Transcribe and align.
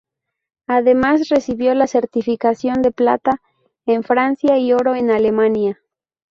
Además 0.65 1.29
recibió 1.29 1.75
la 1.75 1.85
certificación 1.85 2.81
de 2.81 2.91
plata 2.91 3.39
en 3.85 4.01
Francia 4.01 4.57
y 4.57 4.73
oro 4.73 4.95
en 4.95 5.11
Alemania. 5.11 5.79